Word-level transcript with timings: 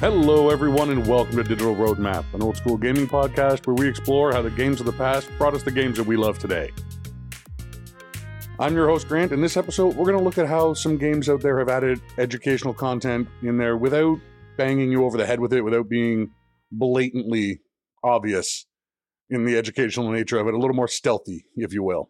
Hello, 0.00 0.48
everyone, 0.48 0.88
and 0.88 1.06
welcome 1.06 1.36
to 1.36 1.42
Digital 1.42 1.76
Roadmap, 1.76 2.24
an 2.32 2.42
old 2.42 2.56
school 2.56 2.78
gaming 2.78 3.06
podcast 3.06 3.66
where 3.66 3.74
we 3.74 3.86
explore 3.86 4.32
how 4.32 4.40
the 4.40 4.50
games 4.50 4.80
of 4.80 4.86
the 4.86 4.94
past 4.94 5.28
brought 5.36 5.52
us 5.52 5.62
the 5.62 5.70
games 5.70 5.98
that 5.98 6.06
we 6.06 6.16
love 6.16 6.38
today. 6.38 6.70
I'm 8.58 8.74
your 8.74 8.88
host, 8.88 9.08
Grant. 9.08 9.30
In 9.30 9.42
this 9.42 9.58
episode, 9.58 9.94
we're 9.94 10.06
going 10.06 10.16
to 10.16 10.24
look 10.24 10.38
at 10.38 10.46
how 10.46 10.72
some 10.72 10.96
games 10.96 11.28
out 11.28 11.42
there 11.42 11.58
have 11.58 11.68
added 11.68 12.00
educational 12.16 12.72
content 12.72 13.28
in 13.42 13.58
there 13.58 13.76
without 13.76 14.18
banging 14.56 14.90
you 14.90 15.04
over 15.04 15.18
the 15.18 15.26
head 15.26 15.38
with 15.38 15.52
it, 15.52 15.60
without 15.60 15.90
being 15.90 16.30
blatantly 16.72 17.60
obvious 18.02 18.64
in 19.28 19.44
the 19.44 19.58
educational 19.58 20.10
nature 20.10 20.38
of 20.38 20.48
it, 20.48 20.54
a 20.54 20.58
little 20.58 20.74
more 20.74 20.88
stealthy, 20.88 21.44
if 21.56 21.74
you 21.74 21.82
will. 21.82 22.08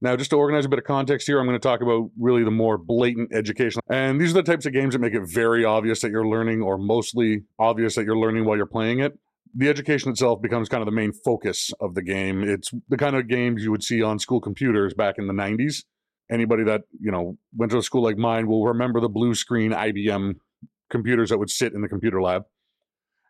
Now, 0.00 0.16
just 0.16 0.30
to 0.30 0.36
organize 0.36 0.64
a 0.64 0.68
bit 0.68 0.78
of 0.78 0.84
context 0.84 1.26
here, 1.26 1.38
I'm 1.38 1.46
going 1.46 1.58
to 1.58 1.68
talk 1.68 1.80
about 1.80 2.10
really 2.18 2.44
the 2.44 2.50
more 2.50 2.76
blatant 2.76 3.32
education. 3.32 3.80
And 3.88 4.20
these 4.20 4.32
are 4.32 4.34
the 4.34 4.42
types 4.42 4.66
of 4.66 4.72
games 4.72 4.92
that 4.92 4.98
make 4.98 5.14
it 5.14 5.22
very 5.24 5.64
obvious 5.64 6.00
that 6.00 6.10
you're 6.10 6.28
learning, 6.28 6.62
or 6.62 6.76
mostly 6.76 7.44
obvious 7.58 7.94
that 7.94 8.04
you're 8.04 8.18
learning 8.18 8.44
while 8.44 8.56
you're 8.56 8.66
playing 8.66 9.00
it. 9.00 9.18
The 9.54 9.68
education 9.68 10.10
itself 10.10 10.42
becomes 10.42 10.68
kind 10.68 10.82
of 10.82 10.86
the 10.86 10.92
main 10.92 11.12
focus 11.12 11.70
of 11.80 11.94
the 11.94 12.02
game. 12.02 12.42
It's 12.42 12.72
the 12.88 12.96
kind 12.96 13.14
of 13.14 13.28
games 13.28 13.62
you 13.62 13.70
would 13.70 13.84
see 13.84 14.02
on 14.02 14.18
school 14.18 14.40
computers 14.40 14.94
back 14.94 15.14
in 15.16 15.28
the 15.28 15.32
90s. 15.32 15.84
Anybody 16.30 16.64
that, 16.64 16.82
you 17.00 17.12
know, 17.12 17.38
went 17.56 17.70
to 17.72 17.78
a 17.78 17.82
school 17.82 18.02
like 18.02 18.18
mine 18.18 18.48
will 18.48 18.66
remember 18.66 19.00
the 19.00 19.08
blue 19.08 19.34
screen 19.34 19.70
IBM 19.70 20.34
computers 20.90 21.30
that 21.30 21.38
would 21.38 21.50
sit 21.50 21.72
in 21.72 21.82
the 21.82 21.88
computer 21.88 22.20
lab. 22.20 22.42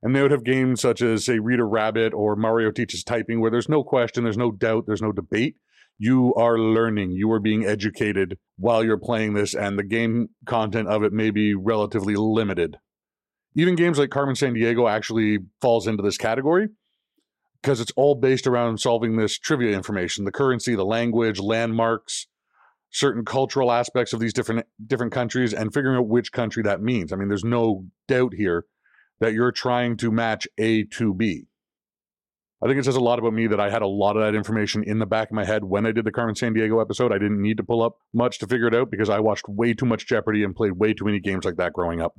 And 0.03 0.17
they 0.17 0.23
would 0.23 0.31
have 0.31 0.45
games 0.45 0.81
such 0.81 1.03
as, 1.03 1.25
say, 1.25 1.39
Reader 1.39 1.69
Rabbit 1.69 2.15
or 2.15 2.37
Mario 2.37 2.71
Teaches 2.71 3.05
Typing, 3.05 3.41
where 3.41 3.51
there's 3.51 3.69
no 3.69 3.85
question, 3.85 4.25
there's 4.25 4.39
no 4.39 4.51
doubt, 4.51 4.87
there's 4.87 5.03
no 5.03 5.13
debate 5.13 5.57
you 5.99 6.35
are 6.35 6.59
learning, 6.59 7.13
you 7.13 7.31
are 7.33 7.41
being 7.41 7.65
educated 7.65 8.39
while 8.57 8.85
you're 8.85 8.99
playing 8.99 9.35
this, 9.35 9.55
and 9.55 9.79
the 9.79 9.85
game 9.85 10.29
content 10.47 10.89
of 10.89 11.03
it 11.03 11.13
may 11.13 11.31
be 11.31 11.55
relatively 11.55 12.17
limited. 12.17 12.77
Even 13.57 13.77
games 13.77 13.99
like 13.99 14.11
Carmen 14.11 14.35
Sandiego 14.35 14.91
actually 14.91 15.39
falls 15.61 15.87
into 15.87 16.03
this 16.03 16.19
category 16.19 16.69
because 17.63 17.81
it's 17.81 17.93
all 17.97 18.15
based 18.15 18.47
around 18.47 18.79
solving 18.79 19.17
this 19.17 19.39
trivia 19.39 19.77
information, 19.77 20.25
the 20.25 20.33
currency, 20.33 20.75
the 20.75 20.85
language, 20.85 21.39
landmarks, 21.39 22.27
certain 22.91 23.25
cultural 23.25 23.73
aspects 23.73 24.13
of 24.13 24.21
these 24.21 24.33
different 24.33 24.67
different 24.87 25.13
countries 25.13 25.53
and 25.53 25.73
figuring 25.73 25.97
out 25.97 26.09
which 26.09 26.33
country 26.33 26.63
that 26.63 26.83
means. 26.83 27.13
I 27.13 27.17
mean, 27.17 27.29
there's 27.29 27.45
no 27.45 27.87
doubt 28.09 28.35
here 28.35 28.67
that 29.21 29.33
you're 29.33 29.53
trying 29.53 29.97
to 29.99 30.11
match 30.11 30.47
A 30.59 30.85
to 30.85 31.15
B. 31.15 31.47
I 32.65 32.67
think 32.67 32.79
it 32.79 32.87
says 32.87 32.97
a 32.97 33.01
lot 33.01 33.19
about 33.19 33.35
me 33.35 33.47
that 33.49 33.61
I 33.61 33.69
had 33.69 33.83
a 33.83 33.87
lot 33.87 34.17
of 34.17 34.23
that 34.23 34.35
information 34.35 34.83
in 34.85 34.99
the 34.99 35.05
back 35.05 35.29
of 35.29 35.35
my 35.35 35.45
head 35.45 35.65
when 35.65 35.85
I 35.85 35.93
did 35.93 36.07
the 36.07 36.11
Carmen 36.11 36.35
Sandiego 36.35 36.81
episode. 36.81 37.13
I 37.13 37.19
didn't 37.19 37.43
need 37.43 37.59
to 37.59 37.63
pull 37.63 37.83
up 37.83 37.99
much 38.15 38.39
to 38.39 38.47
figure 38.47 38.69
it 38.69 38.75
out 38.75 38.91
because 38.91 39.11
I 39.11 39.21
watched 39.21 39.47
way 39.51 39.75
too 39.75 39.85
much 39.85 40.07
Jeopardy 40.07 40.43
and 40.43 40.57
played 40.57 40.73
way 40.73 40.95
too 40.95 41.05
many 41.05 41.21
games 41.21 41.45
like 41.45 41.57
that 41.57 41.75
growing 41.75 42.01
up. 42.01 42.19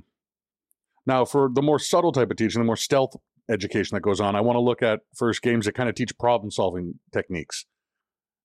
Now, 1.08 1.26
for 1.26 1.50
the 1.52 1.64
more 1.64 1.80
subtle 1.80 2.12
type 2.12 2.30
of 2.30 2.38
teaching, 2.38 2.62
the 2.62 2.66
more 2.66 2.78
stealth 2.78 3.16
education 3.50 3.96
that 3.96 4.02
goes 4.02 4.22
on, 4.22 4.36
I 4.36 4.42
want 4.42 4.56
to 4.56 4.62
look 4.62 4.84
at 4.84 5.00
first 5.16 5.42
games 5.42 5.66
that 5.66 5.74
kind 5.74 5.90
of 5.90 5.96
teach 5.96 6.16
problem 6.20 6.52
solving 6.52 7.00
techniques. 7.12 7.66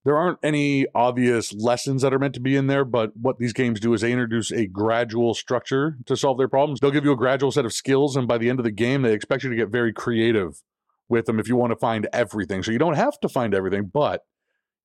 There 0.07 0.17
aren't 0.17 0.39
any 0.43 0.87
obvious 0.95 1.53
lessons 1.53 2.01
that 2.01 2.15
are 2.15 2.19
meant 2.19 2.33
to 2.33 2.41
be 2.41 2.57
in 2.57 2.67
there, 2.67 2.87
but 2.87 3.15
what 3.15 3.39
these 3.39 3.53
games 3.53 3.79
do 3.79 3.93
is 3.93 4.01
they 4.01 4.13
introduce 4.13 4.51
a 4.51 4.67
gradual 4.67 5.35
structure 5.35 5.99
to 6.07 6.17
solve 6.17 6.39
their 6.39 6.49
problems. 6.49 6.81
They'll 6.81 6.91
give 6.91 7.05
you 7.05 7.13
a 7.13 7.17
gradual 7.17 7.53
set 7.53 7.67
of 7.67 7.75
skills, 7.75 8.17
and 8.17 8.27
by 8.27 8.39
the 8.39 8.49
end 8.49 8.59
of 8.59 8.65
the 8.65 8.71
game, 8.71 9.03
they 9.03 9.13
expect 9.13 9.45
you 9.45 9.51
to 9.51 9.57
get 9.57 9.69
very 9.69 9.93
creative 9.93 10.63
with 11.11 11.27
them 11.27 11.39
if 11.39 11.49
you 11.49 11.57
want 11.57 11.73
to 11.73 11.77
find 11.77 12.09
everything. 12.13 12.63
So 12.63 12.71
you 12.71 12.79
don't 12.79 12.95
have 12.95 13.19
to 13.21 13.29
find 13.29 13.55
everything, 13.55 13.91
but 13.93 14.23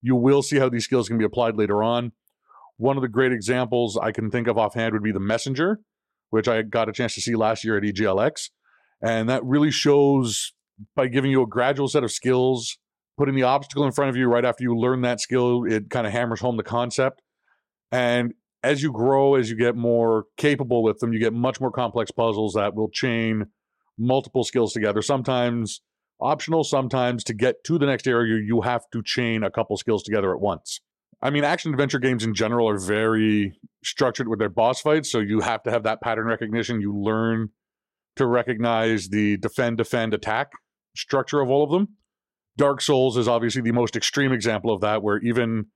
you 0.02 0.16
will 0.16 0.42
see 0.42 0.58
how 0.58 0.68
these 0.68 0.84
skills 0.84 1.08
can 1.08 1.18
be 1.18 1.24
applied 1.24 1.56
later 1.56 1.82
on. 1.82 2.12
One 2.76 2.96
of 2.96 3.02
the 3.02 3.08
great 3.08 3.32
examples 3.32 3.96
I 3.96 4.12
can 4.12 4.30
think 4.30 4.48
of 4.48 4.58
offhand 4.58 4.92
would 4.92 5.02
be 5.02 5.12
the 5.12 5.20
messenger, 5.20 5.80
which 6.30 6.48
I 6.48 6.62
got 6.62 6.88
a 6.88 6.92
chance 6.92 7.14
to 7.14 7.20
see 7.22 7.34
last 7.34 7.64
year 7.64 7.78
at 7.78 7.84
EGLX. 7.84 8.50
And 9.00 9.28
that 9.28 9.44
really 9.44 9.70
shows 9.70 10.52
by 10.94 11.06
giving 11.06 11.30
you 11.30 11.42
a 11.42 11.46
gradual 11.46 11.88
set 11.88 12.04
of 12.04 12.12
skills, 12.12 12.76
putting 13.16 13.34
the 13.34 13.44
obstacle 13.44 13.84
in 13.84 13.92
front 13.92 14.10
of 14.10 14.16
you 14.16 14.26
right 14.26 14.44
after 14.44 14.62
you 14.62 14.76
learn 14.76 15.00
that 15.02 15.20
skill, 15.20 15.64
it 15.64 15.88
kind 15.88 16.06
of 16.06 16.12
hammers 16.12 16.40
home 16.40 16.56
the 16.56 16.62
concept. 16.62 17.22
And 17.90 18.34
as 18.62 18.82
you 18.82 18.92
grow, 18.92 19.36
as 19.36 19.48
you 19.48 19.56
get 19.56 19.76
more 19.76 20.24
capable 20.36 20.82
with 20.82 20.98
them, 20.98 21.12
you 21.12 21.20
get 21.20 21.32
much 21.32 21.60
more 21.60 21.70
complex 21.70 22.10
puzzles 22.10 22.54
that 22.54 22.74
will 22.74 22.90
chain 22.90 23.46
multiple 23.96 24.44
skills 24.44 24.72
together. 24.72 25.00
Sometimes 25.00 25.80
optional 26.20 26.64
sometimes 26.64 27.24
to 27.24 27.34
get 27.34 27.62
to 27.64 27.78
the 27.78 27.86
next 27.86 28.06
area 28.06 28.40
you 28.42 28.62
have 28.62 28.84
to 28.92 29.02
chain 29.02 29.42
a 29.42 29.50
couple 29.50 29.76
skills 29.76 30.02
together 30.02 30.34
at 30.34 30.40
once. 30.40 30.80
I 31.22 31.30
mean 31.30 31.44
action 31.44 31.72
adventure 31.72 31.98
games 31.98 32.24
in 32.24 32.34
general 32.34 32.68
are 32.68 32.78
very 32.78 33.58
structured 33.82 34.28
with 34.28 34.38
their 34.38 34.48
boss 34.48 34.80
fights 34.80 35.10
so 35.10 35.18
you 35.18 35.40
have 35.40 35.62
to 35.64 35.70
have 35.70 35.82
that 35.84 36.00
pattern 36.00 36.26
recognition. 36.26 36.80
You 36.80 36.96
learn 36.96 37.50
to 38.16 38.26
recognize 38.26 39.08
the 39.08 39.36
defend 39.36 39.78
defend 39.78 40.14
attack 40.14 40.52
structure 40.94 41.40
of 41.40 41.50
all 41.50 41.64
of 41.64 41.70
them. 41.70 41.96
Dark 42.56 42.80
souls 42.80 43.16
is 43.16 43.28
obviously 43.28 43.62
the 43.62 43.72
most 43.72 43.96
extreme 43.96 44.32
example 44.32 44.72
of 44.72 44.80
that 44.80 45.02
where 45.02 45.18
even 45.18 45.66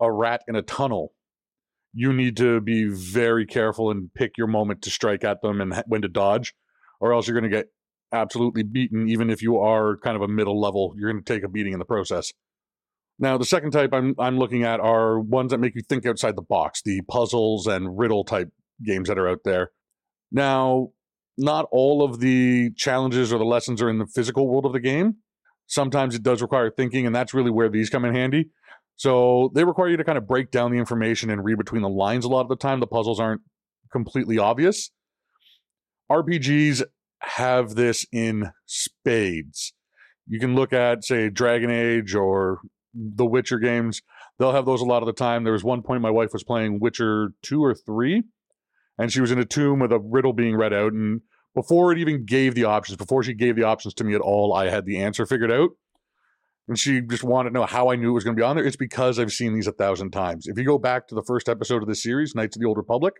a 0.00 0.10
rat 0.10 0.42
in 0.48 0.56
a 0.56 0.62
tunnel 0.62 1.12
you 1.92 2.12
need 2.12 2.36
to 2.36 2.60
be 2.60 2.86
very 2.86 3.44
careful 3.44 3.90
and 3.90 4.14
pick 4.14 4.38
your 4.38 4.46
moment 4.46 4.82
to 4.82 4.90
strike 4.90 5.24
at 5.24 5.42
them 5.42 5.60
and 5.60 5.82
when 5.86 6.02
to 6.02 6.08
dodge 6.08 6.54
or 7.00 7.12
else 7.12 7.26
you're 7.26 7.38
going 7.38 7.50
to 7.50 7.56
get 7.56 7.66
absolutely 8.12 8.62
beaten, 8.62 9.08
even 9.08 9.30
if 9.30 9.42
you 9.42 9.58
are 9.58 9.96
kind 9.98 10.16
of 10.16 10.22
a 10.22 10.28
middle 10.28 10.60
level. 10.60 10.94
You're 10.96 11.12
going 11.12 11.22
to 11.22 11.34
take 11.34 11.44
a 11.44 11.48
beating 11.48 11.72
in 11.72 11.78
the 11.78 11.84
process. 11.84 12.32
Now, 13.18 13.36
the 13.36 13.44
second 13.44 13.72
type 13.72 13.90
I'm 13.92 14.14
I'm 14.18 14.38
looking 14.38 14.64
at 14.64 14.80
are 14.80 15.20
ones 15.20 15.50
that 15.50 15.58
make 15.58 15.74
you 15.74 15.82
think 15.82 16.06
outside 16.06 16.36
the 16.36 16.42
box, 16.42 16.80
the 16.82 17.02
puzzles 17.02 17.66
and 17.66 17.98
riddle 17.98 18.24
type 18.24 18.50
games 18.84 19.08
that 19.08 19.18
are 19.18 19.28
out 19.28 19.40
there. 19.44 19.70
Now, 20.32 20.88
not 21.36 21.66
all 21.70 22.02
of 22.02 22.20
the 22.20 22.70
challenges 22.76 23.32
or 23.32 23.38
the 23.38 23.44
lessons 23.44 23.82
are 23.82 23.90
in 23.90 23.98
the 23.98 24.06
physical 24.06 24.48
world 24.48 24.64
of 24.64 24.72
the 24.72 24.80
game. 24.80 25.16
Sometimes 25.66 26.14
it 26.14 26.22
does 26.22 26.42
require 26.42 26.70
thinking, 26.70 27.06
and 27.06 27.14
that's 27.14 27.34
really 27.34 27.50
where 27.50 27.68
these 27.68 27.90
come 27.90 28.04
in 28.04 28.14
handy. 28.14 28.50
So 28.96 29.50
they 29.54 29.64
require 29.64 29.88
you 29.88 29.96
to 29.96 30.04
kind 30.04 30.18
of 30.18 30.26
break 30.26 30.50
down 30.50 30.72
the 30.72 30.78
information 30.78 31.30
and 31.30 31.44
read 31.44 31.58
between 31.58 31.82
the 31.82 31.88
lines 31.88 32.24
a 32.24 32.28
lot 32.28 32.42
of 32.42 32.48
the 32.48 32.56
time. 32.56 32.80
The 32.80 32.86
puzzles 32.86 33.20
aren't 33.20 33.42
completely 33.92 34.38
obvious. 34.38 34.90
RPGs 36.10 36.82
have 37.20 37.74
this 37.74 38.06
in 38.12 38.50
spades. 38.66 39.72
You 40.26 40.38
can 40.38 40.54
look 40.54 40.72
at, 40.72 41.04
say, 41.04 41.28
Dragon 41.28 41.70
Age 41.70 42.14
or 42.14 42.60
the 42.94 43.26
Witcher 43.26 43.58
games. 43.58 44.02
They'll 44.38 44.52
have 44.52 44.66
those 44.66 44.80
a 44.80 44.86
lot 44.86 45.02
of 45.02 45.06
the 45.06 45.12
time. 45.12 45.44
There 45.44 45.52
was 45.52 45.64
one 45.64 45.82
point 45.82 46.02
my 46.02 46.10
wife 46.10 46.32
was 46.32 46.44
playing 46.44 46.80
Witcher 46.80 47.32
2 47.42 47.62
or 47.62 47.74
3, 47.74 48.22
and 48.98 49.12
she 49.12 49.20
was 49.20 49.30
in 49.30 49.38
a 49.38 49.44
tomb 49.44 49.80
with 49.80 49.92
a 49.92 49.98
riddle 49.98 50.32
being 50.32 50.56
read 50.56 50.72
out. 50.72 50.92
And 50.92 51.22
before 51.54 51.92
it 51.92 51.98
even 51.98 52.24
gave 52.24 52.54
the 52.54 52.64
options, 52.64 52.96
before 52.96 53.22
she 53.22 53.34
gave 53.34 53.56
the 53.56 53.64
options 53.64 53.94
to 53.94 54.04
me 54.04 54.14
at 54.14 54.20
all, 54.20 54.54
I 54.54 54.70
had 54.70 54.86
the 54.86 54.98
answer 54.98 55.26
figured 55.26 55.52
out. 55.52 55.70
And 56.68 56.78
she 56.78 57.00
just 57.00 57.24
wanted 57.24 57.50
to 57.50 57.54
know 57.54 57.66
how 57.66 57.90
I 57.90 57.96
knew 57.96 58.10
it 58.10 58.14
was 58.14 58.22
going 58.22 58.36
to 58.36 58.40
be 58.40 58.44
on 58.44 58.54
there. 58.54 58.64
It's 58.64 58.76
because 58.76 59.18
I've 59.18 59.32
seen 59.32 59.54
these 59.54 59.66
a 59.66 59.72
thousand 59.72 60.12
times. 60.12 60.46
If 60.46 60.56
you 60.56 60.64
go 60.64 60.78
back 60.78 61.08
to 61.08 61.16
the 61.16 61.24
first 61.24 61.48
episode 61.48 61.82
of 61.82 61.88
the 61.88 61.96
series, 61.96 62.34
Knights 62.34 62.54
of 62.54 62.60
the 62.60 62.68
Old 62.68 62.76
Republic, 62.76 63.14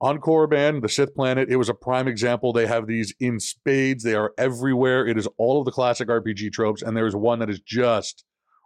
on 0.00 0.18
Korriban, 0.18 0.82
the 0.82 0.88
Sith 0.88 1.14
planet, 1.14 1.48
it 1.50 1.56
was 1.56 1.68
a 1.68 1.74
prime 1.74 2.08
example. 2.08 2.52
They 2.52 2.66
have 2.66 2.86
these 2.86 3.14
in 3.20 3.40
spades. 3.40 4.02
They 4.04 4.14
are 4.14 4.32
everywhere. 4.36 5.06
It 5.06 5.16
is 5.16 5.28
all 5.38 5.60
of 5.60 5.64
the 5.64 5.70
classic 5.70 6.08
RPG 6.08 6.52
tropes, 6.52 6.82
and 6.82 6.96
there 6.96 7.06
is 7.06 7.14
one 7.14 7.38
that 7.38 7.50
is 7.50 7.60
just 7.60 8.24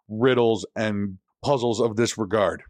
riddles 0.09 0.67
and 0.75 1.19
puzzles 1.43 1.81
of 1.81 1.97
this 1.97 2.17
regard. 2.19 2.63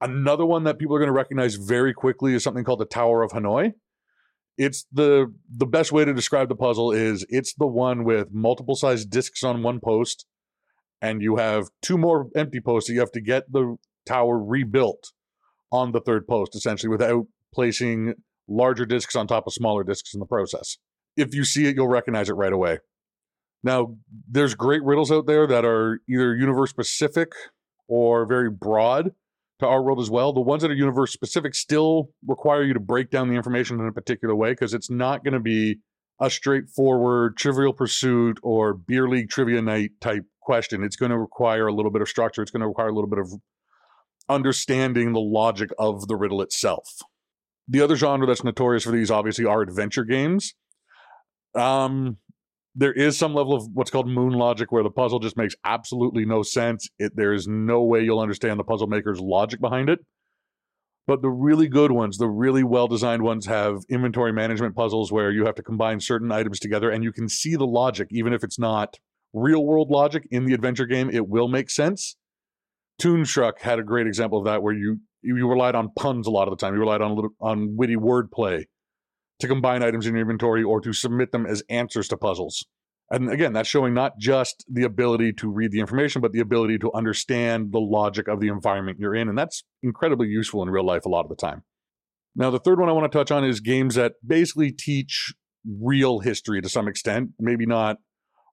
Another 0.00 0.46
one 0.46 0.64
that 0.64 0.78
people 0.78 0.96
are 0.96 0.98
going 0.98 1.08
to 1.08 1.12
recognize 1.12 1.56
very 1.56 1.92
quickly 1.92 2.34
is 2.34 2.42
something 2.42 2.64
called 2.64 2.80
the 2.80 2.84
Tower 2.84 3.22
of 3.22 3.32
Hanoi. 3.32 3.72
It's 4.58 4.86
the 4.92 5.32
the 5.48 5.66
best 5.66 5.92
way 5.92 6.04
to 6.04 6.12
describe 6.12 6.48
the 6.48 6.54
puzzle 6.54 6.92
is 6.92 7.24
it's 7.28 7.54
the 7.54 7.66
one 7.66 8.04
with 8.04 8.28
multiple 8.32 8.74
sized 8.74 9.10
discs 9.10 9.42
on 9.42 9.62
one 9.62 9.80
post, 9.80 10.26
and 11.00 11.22
you 11.22 11.36
have 11.36 11.68
two 11.80 11.96
more 11.96 12.28
empty 12.36 12.60
posts. 12.60 12.88
So 12.88 12.92
you 12.92 13.00
have 13.00 13.12
to 13.12 13.20
get 13.20 13.50
the 13.50 13.76
tower 14.06 14.38
rebuilt 14.38 15.12
on 15.72 15.92
the 15.92 16.00
third 16.00 16.28
post, 16.28 16.54
essentially, 16.54 16.90
without 16.90 17.26
placing 17.52 18.14
larger 18.48 18.84
discs 18.84 19.16
on 19.16 19.26
top 19.26 19.46
of 19.46 19.52
smaller 19.52 19.82
discs 19.82 20.14
in 20.14 20.20
the 20.20 20.26
process. 20.26 20.76
If 21.16 21.34
you 21.34 21.44
see 21.44 21.66
it, 21.66 21.76
you'll 21.76 21.88
recognize 21.88 22.28
it 22.28 22.34
right 22.34 22.52
away. 22.52 22.78
Now, 23.64 23.96
there's 24.28 24.54
great 24.54 24.82
riddles 24.82 25.12
out 25.12 25.26
there 25.26 25.46
that 25.46 25.64
are 25.64 26.00
either 26.08 26.34
universe 26.34 26.70
specific 26.70 27.32
or 27.88 28.26
very 28.26 28.50
broad 28.50 29.12
to 29.60 29.66
our 29.66 29.82
world 29.82 30.00
as 30.00 30.10
well. 30.10 30.32
The 30.32 30.40
ones 30.40 30.62
that 30.62 30.70
are 30.70 30.74
universe 30.74 31.12
specific 31.12 31.54
still 31.54 32.10
require 32.26 32.64
you 32.64 32.74
to 32.74 32.80
break 32.80 33.10
down 33.10 33.28
the 33.28 33.34
information 33.34 33.78
in 33.78 33.86
a 33.86 33.92
particular 33.92 34.34
way 34.34 34.50
because 34.52 34.74
it's 34.74 34.90
not 34.90 35.22
going 35.24 35.34
to 35.34 35.40
be 35.40 35.78
a 36.20 36.28
straightforward 36.28 37.36
trivial 37.36 37.72
pursuit 37.72 38.38
or 38.42 38.74
beer 38.74 39.08
league 39.08 39.30
trivia 39.30 39.62
night 39.62 39.92
type 40.00 40.24
question. 40.40 40.82
It's 40.82 40.96
going 40.96 41.10
to 41.10 41.18
require 41.18 41.68
a 41.68 41.74
little 41.74 41.90
bit 41.90 42.02
of 42.02 42.08
structure. 42.08 42.42
It's 42.42 42.50
going 42.50 42.62
to 42.62 42.68
require 42.68 42.88
a 42.88 42.94
little 42.94 43.10
bit 43.10 43.20
of 43.20 43.32
understanding 44.28 45.12
the 45.12 45.20
logic 45.20 45.70
of 45.78 46.08
the 46.08 46.16
riddle 46.16 46.42
itself. 46.42 46.88
The 47.68 47.80
other 47.80 47.96
genre 47.96 48.26
that's 48.26 48.44
notorious 48.44 48.84
for 48.84 48.90
these, 48.90 49.10
obviously, 49.10 49.44
are 49.44 49.62
adventure 49.62 50.04
games. 50.04 50.54
Um, 51.54 52.18
there 52.74 52.92
is 52.92 53.18
some 53.18 53.34
level 53.34 53.54
of 53.54 53.68
what's 53.74 53.90
called 53.90 54.08
moon 54.08 54.32
logic 54.32 54.72
where 54.72 54.82
the 54.82 54.90
puzzle 54.90 55.18
just 55.18 55.36
makes 55.36 55.54
absolutely 55.64 56.24
no 56.24 56.42
sense. 56.42 56.88
It, 56.98 57.12
there 57.14 57.32
is 57.32 57.46
no 57.46 57.82
way 57.82 58.02
you'll 58.02 58.20
understand 58.20 58.58
the 58.58 58.64
puzzle 58.64 58.86
maker's 58.86 59.20
logic 59.20 59.60
behind 59.60 59.90
it. 59.90 60.00
But 61.06 61.20
the 61.20 61.30
really 61.30 61.68
good 61.68 61.90
ones, 61.90 62.16
the 62.16 62.28
really 62.28 62.62
well 62.62 62.86
designed 62.86 63.22
ones, 63.22 63.46
have 63.46 63.78
inventory 63.90 64.32
management 64.32 64.76
puzzles 64.76 65.10
where 65.10 65.30
you 65.30 65.44
have 65.46 65.56
to 65.56 65.62
combine 65.62 66.00
certain 66.00 66.30
items 66.30 66.60
together 66.60 66.90
and 66.90 67.02
you 67.02 67.12
can 67.12 67.28
see 67.28 67.56
the 67.56 67.66
logic, 67.66 68.08
even 68.10 68.32
if 68.32 68.44
it's 68.44 68.58
not 68.58 68.98
real 69.32 69.64
world 69.64 69.90
logic 69.90 70.26
in 70.30 70.46
the 70.46 70.54
adventure 70.54 70.86
game, 70.86 71.10
it 71.10 71.28
will 71.28 71.48
make 71.48 71.70
sense. 71.70 72.16
Toonstruck 73.00 73.60
had 73.60 73.78
a 73.78 73.82
great 73.82 74.06
example 74.06 74.38
of 74.38 74.44
that 74.44 74.62
where 74.62 74.74
you 74.74 74.98
you 75.22 75.48
relied 75.48 75.74
on 75.74 75.90
puns 75.96 76.26
a 76.26 76.30
lot 76.30 76.48
of 76.48 76.50
the 76.50 76.56
time. 76.56 76.74
You 76.74 76.80
relied 76.80 77.00
on 77.00 77.30
on 77.40 77.76
witty 77.76 77.96
wordplay 77.96 78.64
to 79.40 79.48
combine 79.48 79.82
items 79.82 80.06
in 80.06 80.14
your 80.14 80.22
inventory 80.22 80.62
or 80.62 80.80
to 80.80 80.92
submit 80.92 81.32
them 81.32 81.46
as 81.46 81.62
answers 81.68 82.08
to 82.08 82.16
puzzles. 82.16 82.64
And 83.10 83.30
again, 83.30 83.52
that's 83.52 83.68
showing 83.68 83.92
not 83.92 84.18
just 84.18 84.64
the 84.72 84.84
ability 84.84 85.34
to 85.34 85.50
read 85.50 85.70
the 85.70 85.80
information, 85.80 86.22
but 86.22 86.32
the 86.32 86.40
ability 86.40 86.78
to 86.78 86.92
understand 86.94 87.70
the 87.70 87.78
logic 87.78 88.26
of 88.26 88.40
the 88.40 88.48
environment 88.48 88.98
you're 88.98 89.14
in. 89.14 89.28
And 89.28 89.36
that's 89.36 89.64
incredibly 89.82 90.28
useful 90.28 90.62
in 90.62 90.70
real 90.70 90.86
life 90.86 91.04
a 91.04 91.10
lot 91.10 91.24
of 91.24 91.28
the 91.28 91.36
time. 91.36 91.62
Now, 92.34 92.50
the 92.50 92.58
third 92.58 92.80
one 92.80 92.88
I 92.88 92.92
want 92.92 93.10
to 93.10 93.18
touch 93.18 93.30
on 93.30 93.44
is 93.44 93.60
games 93.60 93.96
that 93.96 94.14
basically 94.26 94.72
teach 94.72 95.34
real 95.66 96.20
history 96.20 96.62
to 96.62 96.68
some 96.68 96.88
extent. 96.88 97.30
Maybe 97.38 97.66
not 97.66 97.98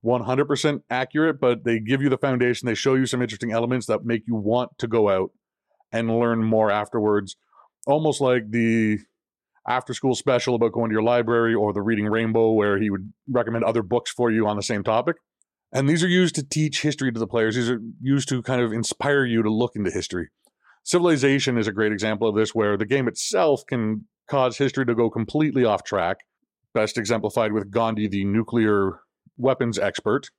100% 0.05 0.81
accurate, 0.89 1.39
but 1.39 1.63
they 1.63 1.79
give 1.79 2.01
you 2.01 2.09
the 2.09 2.17
foundation. 2.17 2.65
They 2.65 2.75
show 2.75 2.95
you 2.95 3.05
some 3.05 3.21
interesting 3.21 3.51
elements 3.51 3.87
that 3.87 4.05
make 4.05 4.23
you 4.27 4.35
want 4.35 4.77
to 4.79 4.87
go 4.87 5.09
out 5.09 5.31
and 5.91 6.19
learn 6.19 6.43
more 6.43 6.71
afterwards. 6.71 7.35
Almost 7.87 8.21
like 8.21 8.51
the 8.51 8.99
after 9.67 9.93
school 9.93 10.15
special 10.15 10.55
about 10.55 10.71
going 10.71 10.89
to 10.89 10.93
your 10.93 11.03
library 11.03 11.53
or 11.53 11.73
the 11.73 11.81
Reading 11.81 12.05
Rainbow, 12.05 12.51
where 12.51 12.79
he 12.79 12.89
would 12.89 13.11
recommend 13.29 13.63
other 13.63 13.83
books 13.83 14.11
for 14.11 14.31
you 14.31 14.47
on 14.47 14.55
the 14.55 14.63
same 14.63 14.83
topic. 14.83 15.17
And 15.71 15.87
these 15.87 16.03
are 16.03 16.07
used 16.07 16.35
to 16.35 16.43
teach 16.43 16.81
history 16.81 17.11
to 17.11 17.19
the 17.19 17.27
players. 17.27 17.55
These 17.55 17.69
are 17.69 17.79
used 18.01 18.29
to 18.29 18.41
kind 18.41 18.61
of 18.61 18.73
inspire 18.73 19.25
you 19.25 19.43
to 19.43 19.51
look 19.51 19.75
into 19.75 19.91
history. 19.91 20.29
Civilization 20.83 21.57
is 21.57 21.67
a 21.67 21.71
great 21.71 21.91
example 21.91 22.27
of 22.27 22.35
this, 22.35 22.55
where 22.55 22.77
the 22.77 22.85
game 22.85 23.07
itself 23.07 23.63
can 23.67 24.07
cause 24.27 24.57
history 24.57 24.85
to 24.85 24.95
go 24.95 25.09
completely 25.09 25.65
off 25.65 25.83
track. 25.83 26.17
Best 26.73 26.97
exemplified 26.97 27.51
with 27.51 27.69
Gandhi, 27.69 28.07
the 28.07 28.23
nuclear 28.25 29.01
weapons 29.39 29.80
expert. 29.80 30.30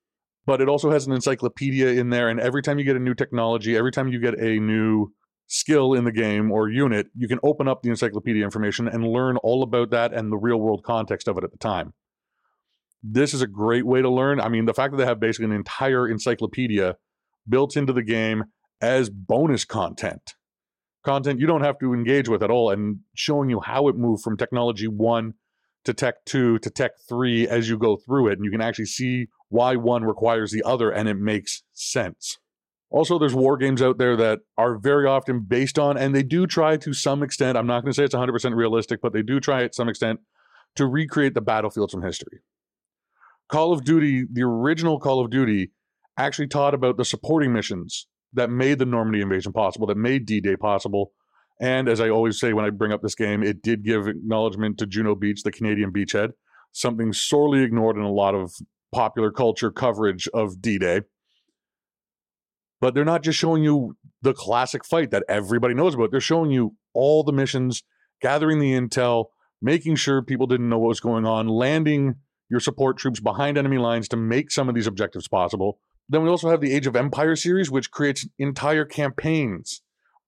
But 0.47 0.61
it 0.61 0.69
also 0.69 0.91
has 0.91 1.06
an 1.06 1.12
encyclopedia 1.12 1.88
in 1.88 2.11
there, 2.11 2.29
and 2.29 2.41
every 2.41 2.62
time 2.62 2.79
you 2.79 2.85
get 2.85 2.97
a 2.97 3.00
new 3.00 3.14
technology, 3.14 3.76
every 3.76 3.93
time 3.93 4.08
you 4.08 4.19
get 4.20 4.38
a 4.38 4.58
new 4.58 5.12
skill 5.49 5.94
in 5.94 6.05
the 6.05 6.12
game 6.12 6.50
or 6.50 6.69
unit, 6.69 7.08
you 7.14 7.29
can 7.29 7.41
open 7.43 7.69
up 7.69 7.82
the 7.82 7.91
encyclopedia 7.91 8.43
information 8.44 8.88
and 8.88 9.06
learn 9.06 9.37
all 9.38 9.62
about 9.62 9.91
that 9.91 10.14
and 10.14 10.32
the 10.32 10.37
real 10.37 10.58
world 10.58 10.82
context 10.82 11.29
of 11.29 11.37
it 11.37 11.44
at 11.44 11.50
the 11.50 11.58
time. 11.58 11.93
This 13.02 13.35
is 13.35 13.43
a 13.43 13.47
great 13.47 13.85
way 13.85 14.00
to 14.00 14.08
learn. 14.08 14.41
I 14.41 14.49
mean, 14.49 14.64
the 14.64 14.75
fact 14.75 14.93
that 14.93 14.99
they 14.99 15.06
have 15.06 15.20
basically 15.20 15.46
an 15.46 15.53
entire 15.53 16.08
encyclopedia 16.08 16.96
built 17.49 17.76
into 17.76 17.93
the 17.93 18.03
game 18.03 18.44
as 18.81 19.11
bonus 19.11 19.64
content, 19.64 20.35
content 21.05 21.41
you 21.41 21.46
don't 21.46 21.64
have 21.64 21.79
to 21.81 21.93
engage 21.93 22.29
with 22.29 22.43
at 22.43 22.50
all, 22.50 22.70
and 22.70 23.00
showing 23.14 23.50
you 23.50 23.61
how 23.61 23.88
it 23.88 23.96
moved 23.96 24.23
from 24.23 24.37
technology 24.37 24.87
one 24.87 25.35
to 25.85 25.94
tech 25.94 26.25
two 26.25 26.59
to 26.59 26.71
tech 26.71 26.93
three 27.09 27.49
as 27.49 27.69
you 27.69 27.79
go 27.79 27.97
through 27.97 28.29
it. 28.29 28.35
And 28.35 28.44
you 28.44 28.50
can 28.50 28.61
actually 28.61 28.87
see 28.87 29.29
why 29.49 29.77
one 29.77 30.05
requires 30.05 30.53
the 30.53 30.62
other 30.62 30.91
and 30.91 31.09
it 31.09 31.15
makes 31.15 31.62
sense. 31.73 32.38
Also, 32.91 33.19
there's 33.19 33.35
war 33.35 33.56
games 33.56 33.81
out 33.81 33.99
there 33.99 34.17
that 34.17 34.41
are 34.59 34.77
very 34.77 35.06
often 35.06 35.41
based 35.41 35.79
on, 35.79 35.97
and 35.97 36.12
they 36.12 36.25
do 36.25 36.44
try 36.47 36.77
to 36.77 36.93
some 36.93 37.23
extent, 37.23 37.56
I'm 37.56 37.67
not 37.67 37.82
going 37.82 37.93
to 37.93 37.97
say 37.97 38.05
it's 38.05 38.15
100% 38.15 38.56
realistic, 38.56 39.00
but 39.00 39.12
they 39.12 39.23
do 39.23 39.38
try 39.38 39.62
at 39.62 39.77
some 39.77 39.88
extent 39.88 40.21
to 40.75 40.87
recreate 40.87 41.35
the 41.35 41.41
battlefields 41.41 41.93
from 41.93 42.03
history. 42.03 42.41
Call 43.49 43.73
of 43.73 43.85
Duty, 43.85 44.25
the 44.31 44.43
original 44.43 44.99
Call 44.99 45.21
of 45.21 45.31
Duty, 45.31 45.71
actually 46.17 46.49
taught 46.49 46.75
about 46.75 46.97
the 46.97 47.05
supporting 47.05 47.53
missions 47.53 48.09
that 48.32 48.50
made 48.50 48.79
the 48.79 48.87
Normandy 48.87 49.21
invasion 49.21 49.53
possible, 49.53 49.87
that 49.87 49.97
made 49.97 50.27
D 50.27 50.41
Day 50.41 50.56
possible. 50.56 51.12
And 51.60 51.88
as 51.88 52.00
I 52.00 52.08
always 52.08 52.40
say 52.40 52.52
when 52.52 52.64
I 52.64 52.70
bring 52.70 52.92
up 52.92 53.02
this 53.02 53.14
game, 53.14 53.42
it 53.42 53.62
did 53.62 53.84
give 53.84 54.08
acknowledgement 54.08 54.78
to 54.78 54.86
Juno 54.86 55.14
Beach, 55.14 55.42
the 55.42 55.52
Canadian 55.52 55.92
beachhead, 55.92 56.30
something 56.72 57.12
sorely 57.12 57.62
ignored 57.62 57.96
in 57.96 58.02
a 58.02 58.10
lot 58.10 58.34
of 58.34 58.54
popular 58.92 59.30
culture 59.30 59.70
coverage 59.70 60.26
of 60.32 60.60
D 60.60 60.78
Day 60.78 61.02
but 62.80 62.94
they're 62.94 63.04
not 63.04 63.22
just 63.22 63.38
showing 63.38 63.62
you 63.62 63.96
the 64.22 64.32
classic 64.32 64.84
fight 64.84 65.10
that 65.10 65.24
everybody 65.28 65.74
knows 65.74 65.94
about. 65.94 66.10
They're 66.10 66.20
showing 66.20 66.50
you 66.50 66.74
all 66.94 67.22
the 67.22 67.32
missions, 67.32 67.82
gathering 68.20 68.58
the 68.58 68.72
intel, 68.72 69.26
making 69.60 69.96
sure 69.96 70.22
people 70.22 70.46
didn't 70.46 70.68
know 70.68 70.78
what 70.78 70.88
was 70.88 71.00
going 71.00 71.26
on, 71.26 71.48
landing 71.48 72.16
your 72.48 72.60
support 72.60 72.96
troops 72.96 73.20
behind 73.20 73.58
enemy 73.58 73.78
lines 73.78 74.08
to 74.08 74.16
make 74.16 74.50
some 74.50 74.68
of 74.68 74.74
these 74.74 74.86
objectives 74.86 75.28
possible. 75.28 75.78
Then 76.08 76.22
we 76.22 76.28
also 76.28 76.50
have 76.50 76.60
the 76.60 76.72
Age 76.72 76.86
of 76.86 76.96
Empire 76.96 77.36
series, 77.36 77.70
which 77.70 77.90
creates 77.90 78.26
entire 78.38 78.84
campaigns 78.84 79.82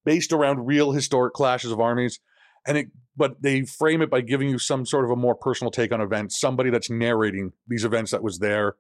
based 0.05 0.33
around 0.33 0.67
real 0.67 0.93
historic 0.93 1.35
clashes 1.35 1.71
of 1.71 1.81
armies. 1.81 2.21
And 2.67 2.79
it 2.79 2.89
but 3.17 3.43
they 3.43 3.63
frame 3.63 4.01
it 4.01 4.11
by 4.11 4.23
giving 4.23 4.49
you 4.49 4.59
some 4.59 4.87
sort 4.87 5.05
of 5.05 5.11
a 5.11 5.17
more 5.17 5.35
personal 5.35 5.71
take 5.71 5.93
on 5.93 6.01
events, 6.01 6.41
somebody 6.41 6.71
that's 6.71 6.91
narrating 6.91 7.53
these 7.69 7.85
events 7.85 8.11
that 8.11 8.23
was 8.23 8.39
there. 8.39 8.77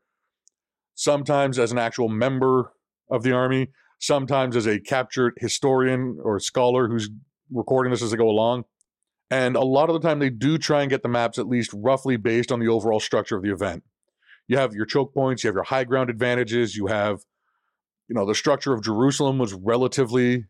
Sometimes 0.94 1.58
as 1.58 1.72
an 1.72 1.78
actual 1.78 2.08
member 2.08 2.72
of 3.10 3.22
the 3.22 3.32
army, 3.32 3.68
sometimes 4.00 4.56
as 4.56 4.66
a 4.66 4.80
captured 4.80 5.34
historian 5.38 6.18
or 6.22 6.40
scholar 6.40 6.88
who's 6.88 7.10
recording 7.52 7.90
this 7.90 8.02
as 8.02 8.10
they 8.10 8.16
go 8.16 8.28
along. 8.28 8.64
And 9.30 9.56
a 9.56 9.62
lot 9.62 9.88
of 9.88 9.94
the 9.94 10.06
time, 10.06 10.18
they 10.18 10.30
do 10.30 10.58
try 10.58 10.82
and 10.82 10.90
get 10.90 11.02
the 11.02 11.08
maps 11.08 11.38
at 11.38 11.48
least 11.48 11.70
roughly 11.74 12.16
based 12.16 12.52
on 12.52 12.60
the 12.60 12.68
overall 12.68 13.00
structure 13.00 13.36
of 13.36 13.42
the 13.42 13.52
event. 13.52 13.82
You 14.48 14.58
have 14.58 14.74
your 14.74 14.84
choke 14.84 15.14
points, 15.14 15.42
you 15.42 15.48
have 15.48 15.54
your 15.54 15.64
high 15.64 15.84
ground 15.84 16.10
advantages, 16.10 16.76
you 16.76 16.86
have, 16.88 17.20
you 18.08 18.14
know, 18.14 18.26
the 18.26 18.34
structure 18.34 18.74
of 18.74 18.82
Jerusalem 18.82 19.38
was 19.38 19.54
relatively 19.54 20.44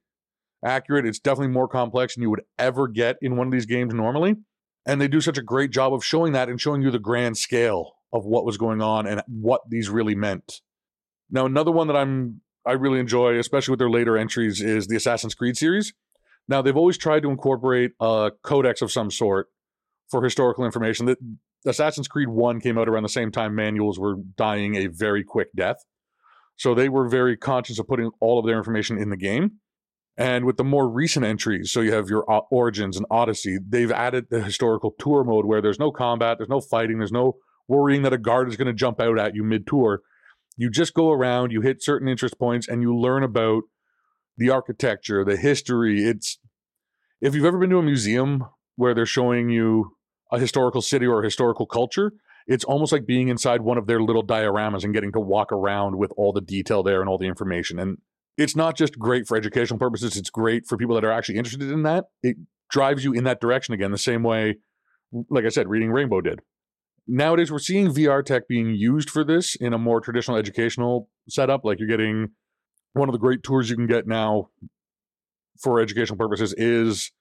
accurate. 0.65 1.07
It's 1.07 1.19
definitely 1.19 1.53
more 1.53 1.69
complex 1.69 2.15
than 2.15 2.23
you 2.23 2.31
would 2.31 2.43
ever 2.59 2.89
get 2.89 3.17
in 3.21 3.37
one 3.37 3.47
of 3.47 3.53
these 3.53 3.67
games 3.67 3.95
normally. 3.95 4.37
And 4.87 5.01
they 5.01 5.09
do 5.09 5.21
such 5.21 5.39
a 5.39 5.43
great 5.43 5.71
job 5.71 5.95
of 5.95 6.05
showing 6.05 6.33
that 6.33 6.49
and 6.49 6.61
showing 6.61 6.83
you 6.83 6.91
the 6.91 6.99
grand 6.99 7.37
scale 7.37 7.93
of 8.13 8.25
what 8.25 8.45
was 8.45 8.57
going 8.57 8.83
on 8.83 9.07
and 9.07 9.23
what 9.27 9.63
these 9.69 9.89
really 9.89 10.15
meant. 10.15 10.61
Now, 11.31 11.47
another 11.47 11.71
one 11.71 11.87
that 11.87 11.97
I'm 11.97 12.41
I 12.65 12.73
really 12.73 13.01
enjoy, 13.01 13.39
especially 13.39 13.73
with 13.73 13.81
their 13.81 13.91
later 13.91 14.17
entries, 14.17 14.61
is 14.61 14.87
the 14.87 14.97
Assassin's 14.97 15.35
Creed 15.35 15.57
series. 15.57 15.93
Now, 16.49 16.63
they've 16.63 16.77
always 16.77 16.99
tried 16.99 17.23
to 17.23 17.31
incorporate 17.31 17.93
a 18.01 18.33
codex 18.43 18.83
of 18.83 18.93
some 18.93 19.11
sort 19.11 19.49
for 20.11 20.23
historical 20.23 20.65
information. 20.65 21.07
That 21.07 21.19
Assassin's 21.67 22.09
Creed 22.09 22.29
1 22.29 22.61
came 22.61 22.79
out 22.79 22.89
around 22.89 23.03
the 23.03 23.09
same 23.09 23.33
time 23.33 23.55
manuals 23.55 23.99
were 23.99 24.17
dying 24.37 24.77
a 24.77 24.87
very 24.87 25.25
quick 25.25 25.49
death. 25.57 25.77
So 26.57 26.75
they 26.75 26.89
were 26.89 27.09
very 27.09 27.37
conscious 27.37 27.79
of 27.79 27.89
putting 27.89 28.11
all 28.21 28.39
of 28.39 28.47
their 28.47 28.59
information 28.59 28.99
in 28.99 29.11
the 29.11 29.17
game. 29.17 29.59
And 30.17 30.45
with 30.45 30.59
the 30.59 30.65
more 30.65 30.89
recent 30.89 31.25
entries, 31.25 31.73
so 31.73 31.81
you 31.81 31.93
have 31.93 32.11
your 32.11 32.31
uh, 32.31 32.41
Origins 32.51 32.99
and 32.99 33.07
Odyssey, 33.11 33.59
they've 33.67 33.91
added 33.91 34.27
the 34.29 34.43
historical 34.43 34.95
tour 34.99 35.25
mode 35.25 35.47
where 35.47 35.63
there's 35.63 35.79
no 35.79 35.91
combat, 35.91 36.37
there's 36.39 36.51
no 36.51 36.61
fighting, 36.61 36.99
there's 36.99 37.13
no 37.13 37.37
worrying 37.67 38.03
that 38.03 38.13
a 38.13 38.19
guard 38.19 38.49
is 38.49 38.57
going 38.57 38.67
to 38.67 38.75
jump 38.75 39.01
out 39.01 39.19
at 39.19 39.35
you 39.35 39.43
mid 39.43 39.67
tour 39.67 40.03
you 40.57 40.71
just 40.71 40.95
go 40.95 41.11
around, 41.11 41.53
you 41.53 41.61
hit 41.61 41.83
certain 41.83 42.09
interest 42.09 42.39
points, 42.39 42.69
and 42.69 42.83
you 42.83 42.97
learn 42.97 43.23
about 43.23 43.63
the 44.37 44.51
architecture, 44.51 45.25
the 45.25 45.37
history. 45.37 46.05
It's 46.05 46.39
if 47.21 47.35
you've 47.35 47.45
ever 47.45 47.59
been 47.59 47.71
to 47.71 47.79
a 47.79 47.83
museum 47.83 48.45
where 48.77 48.95
they're 48.95 49.07
showing 49.07 49.51
you 49.51 49.97
a 50.31 50.39
historical 50.39 50.83
city 50.83 51.07
or 51.07 51.21
a 51.21 51.25
historical 51.25 51.67
culture, 51.67 52.13
it's 52.47 52.65
almost 52.65 52.93
like 52.93 53.07
being 53.07 53.29
inside 53.29 53.63
one 53.63 53.79
of 53.79 53.87
their 53.87 54.03
little 54.03 54.27
dioramas 54.27 54.85
and 54.85 54.95
getting 54.95 55.13
to 55.13 55.21
walk 55.21 55.53
around 55.53 55.97
with 55.97 56.13
all 56.17 56.33
the 56.33 56.41
detail 56.41 56.83
there 56.83 57.01
and 57.01 57.09
all 57.09 57.19
the 57.19 57.27
information. 57.27 57.79
And 57.79 57.99
it's 58.37 58.57
not 58.57 58.77
just 58.77 58.99
great 58.99 59.27
for 59.27 59.37
educational 59.37 59.79
purposes, 59.79 60.17
it's 60.17 60.31
great 60.31 60.67
for 60.67 60.77
people 60.77 60.95
that 60.95 61.05
are 61.05 61.13
actually 61.13 61.39
interested 61.39 61.71
in 61.71 61.83
that. 61.83 62.05
It 62.23 62.37
drives 62.71 63.05
you 63.05 63.13
in 63.13 63.25
that 63.25 63.41
direction 63.41 63.75
again, 63.75 63.91
the 63.91 63.99
same 63.99 64.23
way, 64.23 64.57
like 65.31 65.45
I 65.45 65.51
said, 65.51 65.69
Reading 65.69 65.91
Rainbow 65.91 66.21
did 66.21 66.41
nowadays 67.07 67.51
we're 67.51 67.59
seeing 67.59 67.89
VR 67.89 68.25
tech 68.25 68.49
being 68.49 68.75
used 68.75 69.11
for 69.11 69.25
this 69.25 69.55
in 69.55 69.73
a 69.73 69.79
more 69.79 70.01
traditional 70.01 70.37
educational 70.37 71.09
setup. 71.29 71.65
Like 71.65 71.79
you're 71.79 71.89
getting 71.89 72.31
one 72.93 73.09
of 73.09 73.13
the 73.13 73.19
great 73.19 73.43
tours 73.43 73.71
you 73.71 73.77
can 73.77 73.87
get 73.87 74.07
now 74.07 74.49
for 75.61 75.81
educational 75.81 76.17
purposes 76.17 76.55
is 76.57 77.13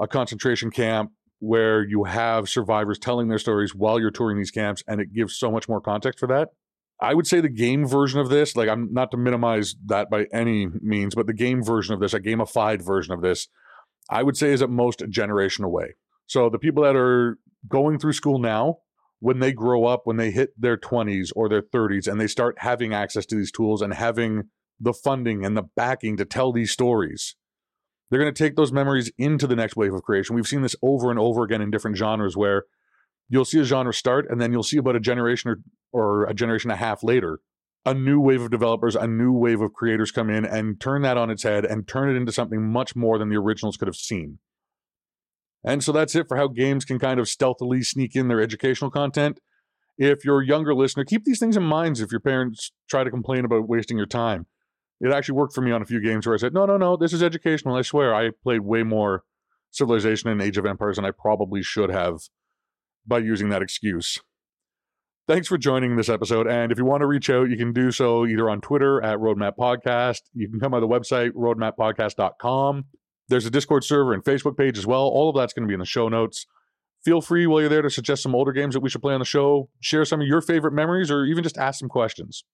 a 0.00 0.06
concentration 0.06 0.70
camp 0.70 1.10
where 1.40 1.86
you 1.86 2.04
have 2.04 2.48
survivors 2.48 2.98
telling 2.98 3.28
their 3.28 3.38
stories 3.38 3.74
while 3.74 4.00
you're 4.00 4.10
touring 4.10 4.38
these 4.38 4.50
camps, 4.50 4.82
and 4.88 5.00
it 5.00 5.12
gives 5.12 5.36
so 5.36 5.50
much 5.50 5.68
more 5.68 5.80
context 5.80 6.18
for 6.18 6.26
that. 6.26 6.48
I 7.00 7.14
would 7.14 7.26
say 7.26 7.40
the 7.40 7.48
game 7.48 7.86
version 7.86 8.20
of 8.20 8.28
this, 8.28 8.56
like 8.56 8.68
I'm 8.68 8.92
not 8.92 9.10
to 9.12 9.16
minimize 9.16 9.76
that 9.86 10.10
by 10.10 10.26
any 10.32 10.66
means, 10.80 11.14
but 11.14 11.26
the 11.26 11.32
game 11.32 11.62
version 11.62 11.94
of 11.94 12.00
this, 12.00 12.12
a 12.12 12.20
gamified 12.20 12.82
version 12.82 13.14
of 13.14 13.22
this, 13.22 13.48
I 14.10 14.22
would 14.22 14.36
say 14.36 14.52
is 14.52 14.62
at 14.62 14.70
most 14.70 15.00
a 15.00 15.06
generation 15.06 15.64
away. 15.64 15.94
So 16.26 16.50
the 16.50 16.58
people 16.58 16.82
that 16.82 16.96
are 16.96 17.38
going 17.68 17.98
through 17.98 18.14
school 18.14 18.38
now 18.38 18.78
when 19.20 19.40
they 19.40 19.52
grow 19.52 19.84
up, 19.84 20.02
when 20.04 20.16
they 20.16 20.30
hit 20.30 20.50
their 20.56 20.76
20s 20.76 21.30
or 21.34 21.48
their 21.48 21.62
30s, 21.62 22.06
and 22.06 22.20
they 22.20 22.26
start 22.26 22.56
having 22.58 22.94
access 22.94 23.26
to 23.26 23.36
these 23.36 23.50
tools 23.50 23.82
and 23.82 23.94
having 23.94 24.44
the 24.80 24.92
funding 24.92 25.44
and 25.44 25.56
the 25.56 25.64
backing 25.76 26.16
to 26.16 26.24
tell 26.24 26.52
these 26.52 26.70
stories, 26.70 27.34
they're 28.10 28.20
going 28.20 28.32
to 28.32 28.44
take 28.44 28.56
those 28.56 28.72
memories 28.72 29.10
into 29.18 29.46
the 29.46 29.56
next 29.56 29.76
wave 29.76 29.92
of 29.92 30.02
creation. 30.02 30.36
We've 30.36 30.46
seen 30.46 30.62
this 30.62 30.76
over 30.82 31.10
and 31.10 31.18
over 31.18 31.42
again 31.42 31.60
in 31.60 31.70
different 31.70 31.96
genres 31.96 32.36
where 32.36 32.64
you'll 33.28 33.44
see 33.44 33.60
a 33.60 33.64
genre 33.64 33.92
start 33.92 34.26
and 34.30 34.40
then 34.40 34.52
you'll 34.52 34.62
see 34.62 34.78
about 34.78 34.96
a 34.96 35.00
generation 35.00 35.50
or, 35.50 35.58
or 35.92 36.24
a 36.24 36.34
generation 36.34 36.70
and 36.70 36.80
a 36.80 36.84
half 36.84 37.02
later 37.02 37.40
a 37.88 37.94
new 37.94 38.20
wave 38.20 38.42
of 38.42 38.50
developers, 38.50 38.94
a 38.94 39.06
new 39.06 39.32
wave 39.32 39.62
of 39.62 39.72
creators 39.72 40.10
come 40.10 40.28
in 40.28 40.44
and 40.44 40.78
turn 40.78 41.02
that 41.02 41.16
on 41.16 41.30
its 41.30 41.42
head 41.42 41.64
and 41.64 41.88
turn 41.88 42.10
it 42.10 42.18
into 42.18 42.30
something 42.30 42.70
much 42.70 42.94
more 42.94 43.18
than 43.18 43.30
the 43.30 43.36
originals 43.36 43.78
could 43.78 43.88
have 43.88 43.96
seen. 43.96 44.38
And 45.64 45.82
so 45.82 45.90
that's 45.90 46.14
it 46.14 46.28
for 46.28 46.36
how 46.36 46.48
games 46.48 46.84
can 46.84 46.98
kind 46.98 47.18
of 47.18 47.28
stealthily 47.28 47.82
sneak 47.82 48.14
in 48.14 48.28
their 48.28 48.40
educational 48.40 48.90
content. 48.90 49.40
If 49.96 50.24
you're 50.24 50.42
a 50.42 50.46
younger 50.46 50.74
listener, 50.74 51.04
keep 51.04 51.24
these 51.24 51.38
things 51.38 51.56
in 51.56 51.62
mind 51.62 51.98
if 51.98 52.12
your 52.12 52.20
parents 52.20 52.72
try 52.88 53.04
to 53.04 53.10
complain 53.10 53.44
about 53.44 53.68
wasting 53.68 53.96
your 53.96 54.06
time. 54.06 54.46
It 55.00 55.12
actually 55.12 55.36
worked 55.36 55.54
for 55.54 55.62
me 55.62 55.72
on 55.72 55.80
a 55.80 55.86
few 55.86 56.00
games 56.00 56.26
where 56.26 56.34
I 56.34 56.38
said, 56.38 56.52
no, 56.52 56.66
no, 56.66 56.76
no, 56.76 56.96
this 56.96 57.12
is 57.12 57.22
educational. 57.22 57.74
I 57.74 57.82
swear, 57.82 58.14
I 58.14 58.30
played 58.42 58.60
way 58.60 58.82
more 58.82 59.24
Civilization 59.70 60.28
and 60.30 60.42
Age 60.42 60.58
of 60.58 60.66
Empires 60.66 60.96
than 60.96 61.04
I 61.04 61.10
probably 61.10 61.62
should 61.62 61.90
have 61.90 62.20
by 63.08 63.18
using 63.18 63.48
that 63.48 63.62
excuse. 63.62 64.18
Thanks 65.26 65.46
for 65.46 65.58
joining 65.58 65.96
this 65.96 66.08
episode. 66.08 66.46
And 66.46 66.72
if 66.72 66.78
you 66.78 66.86
want 66.86 67.02
to 67.02 67.06
reach 67.06 67.28
out, 67.28 67.50
you 67.50 67.56
can 67.56 67.72
do 67.72 67.90
so 67.92 68.24
either 68.24 68.48
on 68.48 68.62
Twitter 68.62 69.02
at 69.02 69.18
Roadmap 69.18 69.56
Podcast. 69.58 70.20
You 70.32 70.48
can 70.48 70.58
come 70.58 70.70
by 70.70 70.80
the 70.80 70.88
website, 70.88 71.32
roadmappodcast.com. 71.32 72.84
There's 73.28 73.44
a 73.44 73.50
Discord 73.50 73.84
server 73.84 74.14
and 74.14 74.24
Facebook 74.24 74.56
page 74.56 74.78
as 74.78 74.86
well. 74.86 75.02
All 75.02 75.28
of 75.28 75.36
that's 75.36 75.52
going 75.52 75.64
to 75.64 75.68
be 75.68 75.74
in 75.74 75.80
the 75.80 75.86
show 75.86 76.08
notes. 76.08 76.46
Feel 77.04 77.20
free 77.20 77.46
while 77.46 77.60
you're 77.60 77.68
there 77.68 77.82
to 77.82 77.90
suggest 77.90 78.22
some 78.22 78.34
older 78.34 78.52
games 78.52 78.74
that 78.74 78.80
we 78.80 78.88
should 78.88 79.02
play 79.02 79.12
on 79.12 79.20
the 79.20 79.26
show, 79.26 79.68
share 79.80 80.04
some 80.04 80.20
of 80.20 80.26
your 80.26 80.40
favorite 80.40 80.72
memories, 80.72 81.10
or 81.10 81.24
even 81.26 81.42
just 81.42 81.58
ask 81.58 81.78
some 81.78 81.88
questions. 81.88 82.44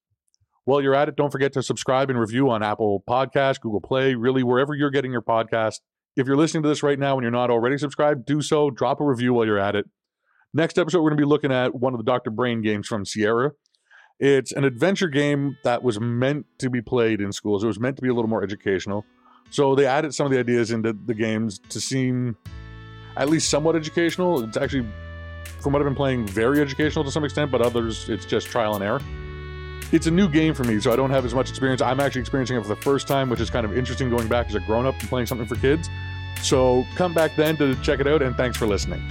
While 0.65 0.83
you're 0.83 0.95
at 0.95 1.09
it, 1.09 1.17
don't 1.17 1.31
forget 1.31 1.53
to 1.53 1.63
subscribe 1.63 2.11
and 2.11 2.19
review 2.19 2.51
on 2.51 2.63
Apple 2.63 3.05
Podcast, 3.09 3.61
Google 3.61 3.81
Play, 3.81 4.15
really 4.15 4.43
wherever 4.43 4.75
you're 4.75 4.91
getting 4.91 5.13
your 5.13 5.23
podcast. 5.23 5.81
If 6.17 6.27
you're 6.27 6.37
listening 6.37 6.63
to 6.63 6.69
this 6.69 6.83
right 6.83 6.99
now 6.99 7.15
and 7.15 7.23
you're 7.23 7.31
not 7.31 7.51
already 7.51 7.79
subscribed, 7.79 8.25
do 8.25 8.41
so. 8.41 8.71
Drop 8.71 9.01
a 9.01 9.05
review 9.05 9.35
while 9.35 9.47
you're 9.47 9.59
at 9.59 9.77
it. 9.77 9.87
Next 10.57 10.79
episode, 10.79 10.99
we're 10.99 11.11
going 11.11 11.19
to 11.19 11.23
be 11.23 11.29
looking 11.29 11.51
at 11.51 11.75
one 11.75 11.95
of 11.95 11.99
the 11.99 12.05
Dr. 12.05 12.31
Brain 12.31 12.63
games 12.63 12.87
from 12.87 13.05
Sierra. 13.05 13.51
It's 14.21 14.53
an 14.53 14.63
adventure 14.63 15.09
game 15.09 15.59
that 15.65 15.83
was 15.83 15.99
meant 15.99 16.47
to 16.59 16.71
be 16.71 16.81
played 16.81 17.21
in 17.21 17.33
schools. 17.33 17.65
It 17.65 17.67
was 17.67 17.81
meant 17.81 17.97
to 17.97 18.03
be 18.03 18.09
a 18.09 18.15
little 18.15 18.31
more 18.31 18.45
educational. 18.45 19.05
So 19.51 19.75
they 19.75 19.85
added 19.85 20.15
some 20.15 20.27
of 20.27 20.33
the 20.33 20.39
ideas 20.39 20.71
into 20.71 20.93
the 20.93 21.13
games 21.13 21.59
to 21.71 21.81
seem 21.81 22.37
at 23.17 23.29
least 23.29 23.51
somewhat 23.51 23.75
educational. 23.75 24.45
It's 24.45 24.57
actually, 24.57 24.87
from 25.59 25.73
what 25.73 25.83
I've 25.83 25.87
been 25.87 25.97
playing, 25.97 26.29
very 26.29 26.61
educational 26.61 27.05
to 27.05 27.11
some 27.11 27.25
extent, 27.25 27.51
but 27.51 27.61
others, 27.61 28.09
it's 28.09 28.25
just 28.25 28.47
trial 28.47 28.77
and 28.77 28.85
error. 28.85 29.01
It's 29.91 30.07
a 30.07 30.13
new 30.13 30.29
game 30.29 30.55
for 30.55 30.63
me, 30.63 30.79
so 30.79 30.93
I 30.93 30.97
don't 30.97 31.11
have 31.11 31.25
as 31.25 31.35
much 31.35 31.51
experience. 31.51 31.83
I'm 31.83 31.99
actually 31.99 32.21
experiencing 32.21 32.57
it 32.57 32.63
for 32.63 32.69
the 32.69 32.81
first 32.81 33.09
time, 33.09 33.29
which 33.29 33.41
is 33.41 33.51
kind 33.51 33.67
of 33.67 33.77
interesting 33.77 34.09
going 34.09 34.29
back 34.29 34.47
as 34.51 34.55
a 34.55 34.61
grown 34.61 34.87
up 34.87 34.95
and 35.01 35.09
playing 35.09 35.27
something 35.27 35.49
for 35.49 35.57
kids. 35.57 35.91
So 36.43 36.87
come 36.95 37.13
back 37.13 37.35
then 37.35 37.57
to 37.57 37.75
check 37.83 37.99
it 37.99 38.07
out, 38.07 38.23
and 38.23 38.37
thanks 38.37 38.57
for 38.57 38.69
listening. 38.69 39.03